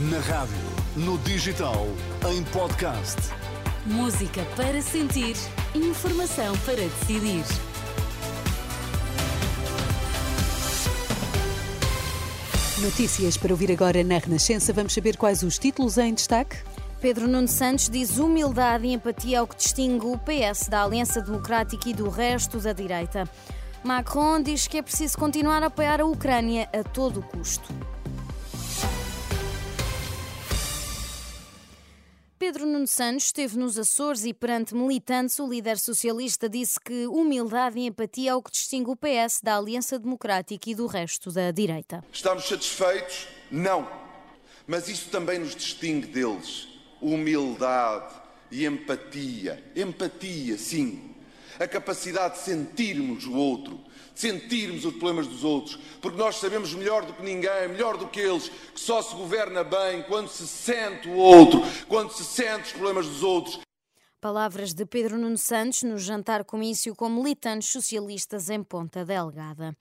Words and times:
Na 0.00 0.20
rádio, 0.20 0.54
no 0.94 1.18
digital, 1.18 1.88
em 2.30 2.44
podcast. 2.52 3.16
Música 3.84 4.44
para 4.54 4.80
sentir, 4.80 5.34
informação 5.74 6.56
para 6.58 6.76
decidir. 6.76 7.42
Notícias 12.80 13.36
para 13.36 13.52
ouvir 13.52 13.72
agora 13.72 14.04
na 14.04 14.18
Renascença. 14.18 14.72
Vamos 14.72 14.94
saber 14.94 15.16
quais 15.16 15.42
os 15.42 15.58
títulos 15.58 15.98
em 15.98 16.14
destaque? 16.14 16.58
Pedro 17.00 17.26
Nuno 17.26 17.48
Santos 17.48 17.88
diz 17.88 18.18
humildade 18.18 18.86
e 18.86 18.92
empatia 18.92 19.38
é 19.38 19.42
o 19.42 19.48
que 19.48 19.56
distingue 19.56 20.06
o 20.06 20.16
PS 20.16 20.68
da 20.68 20.84
Aliança 20.84 21.20
Democrática 21.20 21.88
e 21.88 21.92
do 21.92 22.08
resto 22.08 22.60
da 22.60 22.72
direita. 22.72 23.28
Macron 23.82 24.40
diz 24.40 24.68
que 24.68 24.78
é 24.78 24.82
preciso 24.82 25.18
continuar 25.18 25.60
a 25.64 25.66
apoiar 25.66 26.00
a 26.00 26.06
Ucrânia 26.06 26.68
a 26.72 26.84
todo 26.84 27.20
custo. 27.20 27.97
Pedro 32.48 32.64
Nuno 32.64 32.86
Santos 32.86 33.24
esteve 33.24 33.58
nos 33.58 33.78
Açores 33.78 34.24
e, 34.24 34.32
perante 34.32 34.74
militantes, 34.74 35.38
o 35.38 35.46
líder 35.46 35.76
socialista 35.76 36.48
disse 36.48 36.80
que 36.80 37.06
humildade 37.06 37.78
e 37.78 37.86
empatia 37.86 38.30
é 38.30 38.34
o 38.34 38.42
que 38.42 38.50
distingue 38.50 38.88
o 38.88 38.96
PS 38.96 39.42
da 39.42 39.58
Aliança 39.58 39.98
Democrática 39.98 40.70
e 40.70 40.74
do 40.74 40.86
resto 40.86 41.30
da 41.30 41.50
direita. 41.50 42.02
Estamos 42.10 42.48
satisfeitos? 42.48 43.28
Não. 43.50 43.86
Mas 44.66 44.88
isso 44.88 45.10
também 45.10 45.38
nos 45.38 45.54
distingue 45.54 46.06
deles. 46.06 46.68
Humildade 47.02 48.14
e 48.50 48.64
empatia. 48.64 49.62
Empatia, 49.76 50.56
sim. 50.56 51.16
A 51.58 51.66
capacidade 51.66 52.34
de 52.34 52.40
sentirmos 52.44 53.26
o 53.26 53.34
outro, 53.34 53.80
sentirmos 54.14 54.84
os 54.84 54.92
problemas 54.92 55.26
dos 55.26 55.44
outros, 55.44 55.78
porque 56.00 56.16
nós 56.16 56.36
sabemos 56.36 56.72
melhor 56.72 57.04
do 57.04 57.12
que 57.12 57.22
ninguém, 57.22 57.68
melhor 57.68 57.96
do 57.96 58.08
que 58.08 58.20
eles, 58.20 58.48
que 58.48 58.80
só 58.80 59.02
se 59.02 59.14
governa 59.14 59.64
bem 59.64 60.02
quando 60.04 60.28
se 60.28 60.46
sente 60.46 61.08
o 61.08 61.14
outro, 61.14 61.60
quando 61.88 62.12
se 62.12 62.24
sente 62.24 62.66
os 62.66 62.72
problemas 62.72 63.06
dos 63.06 63.22
outros. 63.22 63.60
Palavras 64.20 64.74
de 64.74 64.84
Pedro 64.84 65.16
Nuno 65.16 65.38
Santos 65.38 65.84
no 65.84 65.96
jantar 65.96 66.44
comício 66.44 66.94
com 66.94 67.08
militantes 67.08 67.68
socialistas 67.68 68.50
em 68.50 68.62
Ponta 68.62 69.04
Delgada. 69.04 69.76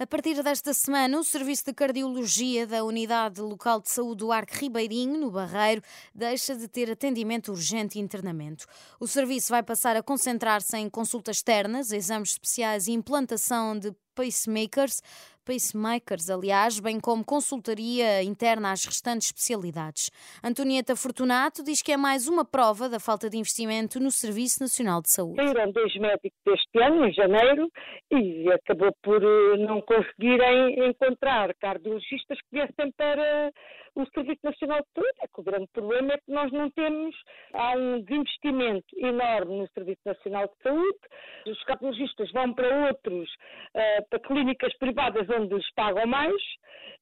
A 0.00 0.06
partir 0.06 0.40
desta 0.44 0.72
semana, 0.72 1.18
o 1.18 1.24
Serviço 1.24 1.64
de 1.64 1.74
Cardiologia 1.74 2.68
da 2.68 2.84
Unidade 2.84 3.40
Local 3.40 3.80
de 3.80 3.90
Saúde 3.90 4.18
do 4.18 4.30
Arco 4.30 4.54
Ribeirinho, 4.54 5.18
no 5.18 5.28
Barreiro, 5.28 5.82
deixa 6.14 6.54
de 6.54 6.68
ter 6.68 6.88
atendimento 6.88 7.50
urgente 7.50 7.98
e 7.98 8.00
internamento. 8.00 8.64
O 9.00 9.08
serviço 9.08 9.48
vai 9.48 9.60
passar 9.60 9.96
a 9.96 10.02
concentrar-se 10.02 10.76
em 10.76 10.88
consultas 10.88 11.38
externas, 11.38 11.90
exames 11.90 12.30
especiais 12.30 12.86
e 12.86 12.92
implantação 12.92 13.76
de 13.76 13.92
pacemakers, 14.14 15.02
pacemakers, 15.48 16.28
aliás, 16.28 16.78
bem 16.78 17.00
como 17.00 17.24
consultaria 17.24 18.22
interna 18.22 18.70
às 18.70 18.84
restantes 18.84 19.28
especialidades. 19.28 20.10
Antonieta 20.44 20.94
Fortunato 20.94 21.64
diz 21.64 21.80
que 21.80 21.90
é 21.90 21.96
mais 21.96 22.28
uma 22.28 22.44
prova 22.44 22.86
da 22.86 23.00
falta 23.00 23.30
de 23.30 23.38
investimento 23.38 23.98
no 23.98 24.10
Serviço 24.10 24.60
Nacional 24.60 25.00
de 25.00 25.10
Saúde. 25.10 25.42
Saíram 25.42 25.72
dois 25.72 25.94
médicos 25.96 26.38
este 26.46 26.82
ano, 26.82 27.06
em 27.06 27.12
janeiro, 27.14 27.66
e 28.12 28.52
acabou 28.52 28.92
por 29.02 29.22
eh, 29.22 29.56
não 29.56 29.80
conseguirem 29.80 30.90
encontrar 30.90 31.54
cardiologistas 31.54 32.38
que 32.42 32.48
viessem 32.52 32.92
para 32.92 33.50
o 33.94 34.06
Serviço 34.06 34.40
Nacional 34.42 34.80
de 34.80 34.88
Saúde. 34.94 35.18
É 35.22 35.28
o 35.38 35.42
grande 35.42 35.66
problema 35.72 36.12
é 36.12 36.18
que 36.18 36.32
nós 36.32 36.50
não 36.52 36.70
temos, 36.70 37.14
há 37.54 37.76
um 37.76 38.02
desinvestimento 38.02 38.86
enorme 38.96 39.58
no 39.58 39.68
Serviço 39.68 40.00
Nacional 40.04 40.46
de 40.46 40.62
Saúde, 40.62 40.98
os 41.46 41.64
cardiologistas 41.64 42.30
vão 42.32 42.52
para 42.54 42.88
outros, 42.88 43.28
uh, 43.74 44.08
para 44.10 44.20
clínicas 44.20 44.76
privadas 44.78 45.28
onde 45.30 45.54
lhes 45.54 45.72
pagam 45.74 46.06
mais 46.06 46.42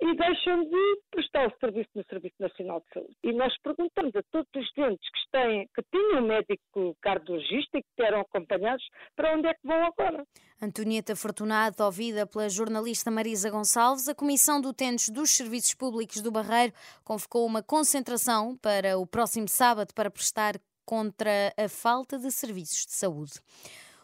e 0.00 0.14
deixam 0.14 0.64
de 0.64 1.00
prestar 1.10 1.48
o 1.48 1.58
serviço 1.58 1.90
no 1.94 2.04
Serviço 2.04 2.36
Nacional 2.40 2.80
de 2.80 2.86
Saúde. 2.94 3.16
E 3.22 3.32
nós 3.32 3.54
perguntamos 3.62 4.14
a 4.16 4.22
todos 4.30 4.48
os 4.54 4.72
doentes 4.74 5.10
que, 5.10 5.30
têm, 5.30 5.68
que 5.74 5.82
tinham 5.90 6.22
médico 6.22 6.96
cardiologista 7.02 7.78
e 7.78 7.82
que 7.82 8.02
eram 8.02 8.20
acompanhados 8.20 8.84
para 9.14 9.34
onde 9.34 9.48
é 9.48 9.54
que 9.54 9.66
vão 9.66 9.84
agora. 9.84 10.24
Antonieta 10.62 11.16
Fortunado, 11.16 11.82
ouvida 11.82 12.26
pela 12.26 12.46
jornalista 12.50 13.10
Marisa 13.10 13.48
Gonçalves, 13.48 14.08
a 14.08 14.14
Comissão 14.14 14.60
de 14.60 14.66
Utentes 14.66 15.08
dos 15.08 15.30
Serviços 15.30 15.72
Públicos 15.72 16.20
do 16.20 16.30
Barreiro 16.30 16.74
convocou 17.02 17.46
uma 17.46 17.62
concentração 17.62 18.54
para 18.58 18.98
o 18.98 19.06
próximo 19.06 19.48
sábado 19.48 19.94
para 19.94 20.10
prestar 20.10 20.60
contra 20.84 21.50
a 21.56 21.66
falta 21.66 22.18
de 22.18 22.30
serviços 22.30 22.84
de 22.84 22.92
saúde. 22.92 23.40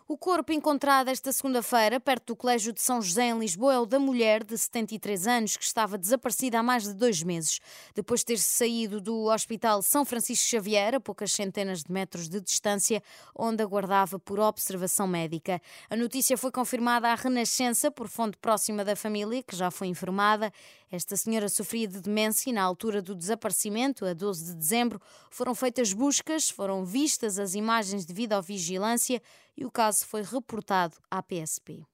O 0.09 0.17
corpo 0.17 0.53
encontrado 0.53 1.09
esta 1.09 1.33
segunda-feira, 1.33 1.99
perto 1.99 2.27
do 2.27 2.37
Colégio 2.37 2.73
de 2.73 2.81
São 2.81 3.03
José, 3.03 3.25
em 3.25 3.37
Lisboa, 3.41 3.75
é 3.75 3.79
o 3.81 3.85
da 3.85 3.99
mulher 3.99 4.45
de 4.45 4.57
73 4.57 5.27
anos 5.27 5.57
que 5.57 5.65
estava 5.65 5.99
desaparecida 5.99 6.61
há 6.61 6.63
mais 6.63 6.85
de 6.85 6.95
dois 6.95 7.25
meses. 7.25 7.59
Depois 7.93 8.21
de 8.21 8.27
ter 8.27 8.39
saído 8.39 9.01
do 9.01 9.25
Hospital 9.25 9.83
São 9.83 10.05
Francisco 10.05 10.49
Xavier, 10.49 10.95
a 10.95 11.01
poucas 11.01 11.33
centenas 11.33 11.83
de 11.83 11.91
metros 11.91 12.29
de 12.29 12.41
distância, 12.41 13.03
onde 13.35 13.65
aguardava 13.65 14.17
por 14.17 14.39
observação 14.39 15.09
médica. 15.09 15.61
A 15.91 15.97
notícia 15.97 16.39
foi 16.39 16.53
confirmada 16.53 17.09
à 17.09 17.17
Renascença 17.17 17.91
por 17.91 18.07
fonte 18.07 18.37
próxima 18.37 18.85
da 18.85 18.95
família, 18.95 19.43
que 19.43 19.57
já 19.57 19.73
foi 19.73 19.89
informada. 19.89 20.53
Esta 20.89 21.17
senhora 21.17 21.49
sofria 21.49 21.89
de 21.89 22.01
demência 22.01 22.49
e, 22.49 22.53
na 22.53 22.63
altura 22.63 23.03
do 23.03 23.13
desaparecimento, 23.13 24.05
a 24.05 24.13
12 24.13 24.45
de 24.45 24.55
dezembro, 24.55 25.03
foram 25.33 25.53
feitas 25.53 25.93
buscas, 25.93 26.49
foram 26.49 26.85
vistas 26.85 27.41
as 27.41 27.57
imagens 27.57 28.07
de 28.07 28.15
videovigilância 28.15 29.21
e 29.57 29.65
o 29.65 29.71
caso 29.71 30.07
foi 30.07 30.23
reportado 30.23 30.97
à 31.11 31.23
PSP. 31.23 31.87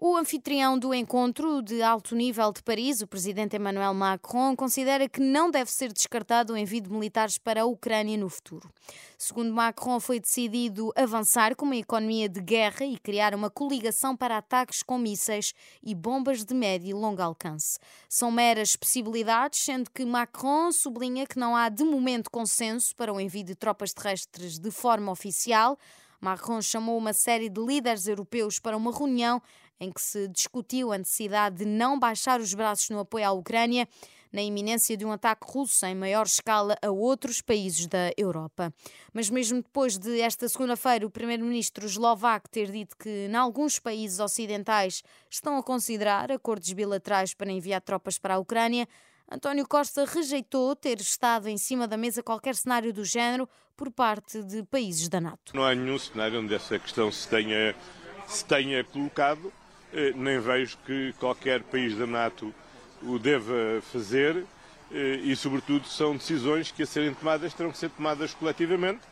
O 0.00 0.16
anfitrião 0.16 0.78
do 0.78 0.94
encontro 0.94 1.60
de 1.60 1.82
alto 1.82 2.14
nível 2.14 2.52
de 2.52 2.62
Paris, 2.62 3.00
o 3.00 3.06
presidente 3.08 3.56
Emmanuel 3.56 3.92
Macron, 3.92 4.54
considera 4.54 5.08
que 5.08 5.18
não 5.18 5.50
deve 5.50 5.72
ser 5.72 5.92
descartado 5.92 6.52
o 6.52 6.56
envio 6.56 6.80
de 6.80 6.88
militares 6.88 7.36
para 7.36 7.62
a 7.62 7.64
Ucrânia 7.64 8.16
no 8.16 8.28
futuro. 8.28 8.70
Segundo 9.18 9.52
Macron, 9.52 9.98
foi 9.98 10.20
decidido 10.20 10.92
avançar 10.94 11.56
com 11.56 11.64
uma 11.64 11.74
economia 11.74 12.28
de 12.28 12.40
guerra 12.40 12.86
e 12.86 12.96
criar 12.96 13.34
uma 13.34 13.50
coligação 13.50 14.16
para 14.16 14.36
ataques 14.36 14.84
com 14.84 14.98
mísseis 14.98 15.52
e 15.82 15.96
bombas 15.96 16.44
de 16.44 16.54
médio 16.54 16.90
e 16.90 16.94
longo 16.94 17.20
alcance. 17.20 17.80
São 18.08 18.30
meras 18.30 18.76
possibilidades, 18.76 19.64
sendo 19.64 19.90
que 19.90 20.04
Macron 20.04 20.70
sublinha 20.70 21.26
que 21.26 21.40
não 21.40 21.56
há 21.56 21.68
de 21.68 21.82
momento 21.82 22.30
consenso 22.30 22.94
para 22.94 23.12
o 23.12 23.20
envio 23.20 23.42
de 23.42 23.56
tropas 23.56 23.92
terrestres 23.92 24.60
de 24.60 24.70
forma 24.70 25.10
oficial. 25.10 25.76
Macron 26.20 26.60
chamou 26.60 26.96
uma 26.98 27.12
série 27.12 27.48
de 27.48 27.60
líderes 27.60 28.06
europeus 28.06 28.58
para 28.58 28.76
uma 28.76 28.96
reunião 28.96 29.40
em 29.80 29.92
que 29.92 30.00
se 30.00 30.26
discutiu 30.28 30.92
a 30.92 30.98
necessidade 30.98 31.58
de 31.58 31.64
não 31.64 31.98
baixar 31.98 32.40
os 32.40 32.52
braços 32.52 32.90
no 32.90 32.98
apoio 33.00 33.26
à 33.26 33.32
Ucrânia 33.32 33.88
na 34.32 34.42
iminência 34.42 34.96
de 34.96 35.04
um 35.04 35.12
ataque 35.12 35.46
russo 35.50 35.86
em 35.86 35.94
maior 35.94 36.26
escala 36.26 36.76
a 36.82 36.90
outros 36.90 37.40
países 37.40 37.86
da 37.86 38.12
Europa. 38.16 38.72
Mas 39.12 39.30
mesmo 39.30 39.62
depois 39.62 39.96
de 39.96 40.20
esta 40.20 40.48
segunda-feira 40.48 41.06
o 41.06 41.10
primeiro-ministro 41.10 41.86
eslovaco 41.86 42.48
ter 42.48 42.70
dito 42.70 42.96
que 42.96 43.26
em 43.26 43.34
alguns 43.34 43.78
países 43.78 44.20
ocidentais 44.20 45.02
estão 45.30 45.56
a 45.56 45.62
considerar 45.62 46.30
acordos 46.30 46.72
bilaterais 46.72 47.32
para 47.32 47.50
enviar 47.50 47.80
tropas 47.80 48.18
para 48.18 48.34
a 48.34 48.38
Ucrânia, 48.38 48.86
António 49.30 49.68
Costa 49.68 50.06
rejeitou 50.06 50.74
ter 50.74 51.00
estado 51.00 51.48
em 51.48 51.58
cima 51.58 51.86
da 51.86 51.98
mesa 51.98 52.22
qualquer 52.22 52.54
cenário 52.54 52.94
do 52.94 53.04
género 53.04 53.46
por 53.76 53.90
parte 53.90 54.42
de 54.42 54.62
países 54.62 55.06
da 55.06 55.20
NATO. 55.20 55.52
Não 55.54 55.64
há 55.64 55.74
nenhum 55.74 55.98
cenário 55.98 56.40
onde 56.40 56.54
essa 56.54 56.78
questão 56.78 57.12
se 57.12 57.28
tenha, 57.28 57.76
se 58.26 58.42
tenha 58.46 58.82
colocado. 58.82 59.52
Eh, 59.92 60.12
nem 60.16 60.40
vejo 60.40 60.78
que 60.78 61.12
qualquer 61.18 61.62
país 61.62 61.94
da 61.94 62.06
NATO 62.06 62.54
o 63.02 63.18
deva 63.18 63.82
fazer 63.92 64.46
eh, 64.90 65.20
e, 65.22 65.36
sobretudo, 65.36 65.86
são 65.86 66.16
decisões 66.16 66.70
que, 66.70 66.82
a 66.82 66.86
serem 66.86 67.12
tomadas, 67.12 67.52
terão 67.52 67.70
que 67.70 67.78
ser 67.78 67.90
tomadas 67.90 68.32
coletivamente, 68.32 69.02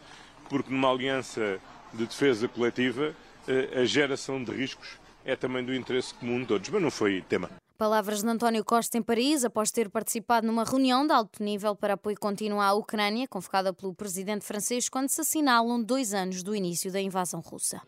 porque 0.48 0.72
numa 0.72 0.90
aliança 0.90 1.60
de 1.92 2.06
defesa 2.06 2.48
coletiva, 2.48 3.14
eh, 3.46 3.82
a 3.82 3.84
geração 3.84 4.42
de 4.42 4.50
riscos 4.50 4.98
é 5.26 5.36
também 5.36 5.62
do 5.62 5.74
interesse 5.74 6.14
comum 6.14 6.40
de 6.40 6.46
todos, 6.46 6.70
mas 6.70 6.82
não 6.82 6.90
foi 6.90 7.20
tema. 7.20 7.50
Palavras 7.76 8.22
de 8.22 8.28
António 8.28 8.64
Costa 8.64 8.96
em 8.96 9.02
Paris, 9.02 9.44
após 9.44 9.70
ter 9.70 9.90
participado 9.90 10.46
numa 10.46 10.64
reunião 10.64 11.06
de 11.06 11.12
alto 11.12 11.42
nível 11.42 11.76
para 11.76 11.92
apoio 11.92 12.18
contínuo 12.18 12.58
à 12.58 12.72
Ucrânia, 12.72 13.28
convocada 13.28 13.70
pelo 13.70 13.94
presidente 13.94 14.46
francês, 14.46 14.88
quando 14.88 15.10
se 15.10 15.20
assinalam 15.20 15.82
dois 15.82 16.14
anos 16.14 16.42
do 16.42 16.56
início 16.56 16.90
da 16.90 17.00
invasão 17.02 17.40
russa. 17.40 17.82